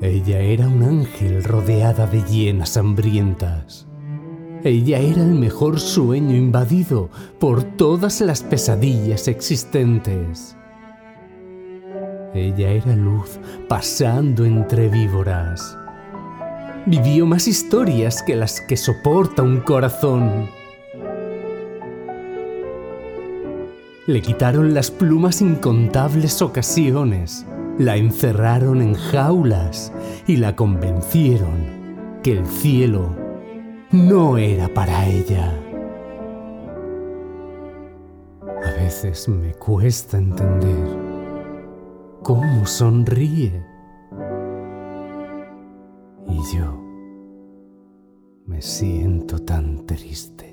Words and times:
Ella 0.00 0.38
era 0.38 0.68
un 0.68 0.84
ángel 0.84 1.42
rodeada 1.42 2.06
de 2.06 2.22
hienas 2.22 2.76
hambrientas. 2.76 3.88
Ella 4.62 4.98
era 4.98 5.22
el 5.22 5.34
mejor 5.34 5.80
sueño 5.80 6.36
invadido 6.36 7.10
por 7.40 7.64
todas 7.64 8.20
las 8.20 8.44
pesadillas 8.44 9.26
existentes. 9.26 10.56
Ella 12.32 12.70
era 12.70 12.94
luz 12.94 13.40
pasando 13.68 14.44
entre 14.44 14.88
víboras. 14.88 15.76
Vivió 16.86 17.26
más 17.26 17.48
historias 17.48 18.22
que 18.22 18.36
las 18.36 18.60
que 18.60 18.76
soporta 18.76 19.42
un 19.42 19.60
corazón. 19.60 20.48
Le 24.06 24.22
quitaron 24.22 24.74
las 24.74 24.92
plumas 24.92 25.42
incontables 25.42 26.40
ocasiones, 26.40 27.44
la 27.78 27.96
encerraron 27.96 28.82
en 28.82 28.94
jaulas 28.94 29.92
y 30.26 30.36
la 30.36 30.56
convencieron 30.56 32.18
que 32.22 32.32
el 32.32 32.46
cielo 32.46 33.14
no 33.92 34.36
era 34.36 34.68
para 34.68 35.06
ella. 35.06 35.54
A 38.64 38.82
veces 38.82 39.28
me 39.28 39.54
cuesta 39.54 40.18
entender 40.18 40.98
cómo 42.22 42.66
sonríe. 42.66 43.64
Y 46.26 46.56
yo 46.56 46.82
me 48.46 48.60
siento 48.60 49.38
tan 49.38 49.86
triste. 49.86 50.47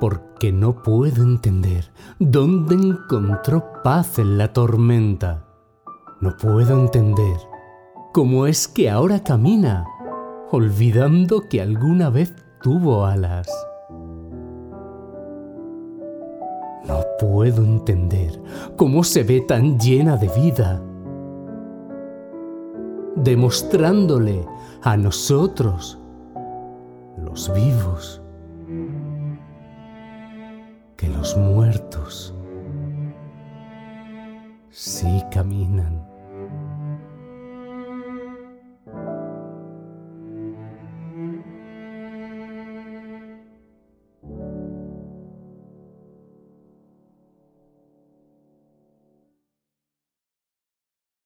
Porque 0.00 0.52
no 0.52 0.82
puedo 0.82 1.22
entender 1.22 1.90
dónde 2.18 2.74
encontró 2.74 3.82
paz 3.82 4.18
en 4.18 4.38
la 4.38 4.52
tormenta. 4.52 5.44
No 6.20 6.36
puedo 6.36 6.78
entender 6.78 7.36
cómo 8.12 8.46
es 8.46 8.68
que 8.68 8.90
ahora 8.90 9.22
camina, 9.22 9.84
olvidando 10.50 11.42
que 11.48 11.60
alguna 11.60 12.10
vez 12.10 12.34
tuvo 12.62 13.04
alas. 13.04 13.48
No 16.86 17.00
puedo 17.18 17.64
entender 17.64 18.40
cómo 18.76 19.02
se 19.04 19.24
ve 19.24 19.40
tan 19.40 19.78
llena 19.78 20.16
de 20.16 20.28
vida, 20.28 20.82
demostrándole 23.16 24.46
a 24.82 24.96
nosotros, 24.96 25.98
los 27.16 27.52
vivos, 27.52 28.22
sí 34.86 35.20
caminan. 35.32 36.15